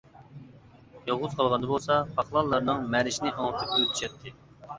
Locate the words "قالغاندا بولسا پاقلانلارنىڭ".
1.41-2.81